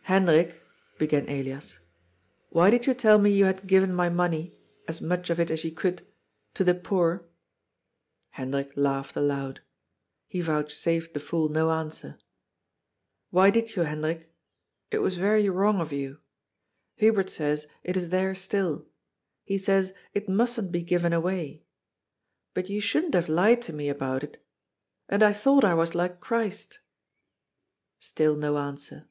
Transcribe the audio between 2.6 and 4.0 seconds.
did you tell me you had given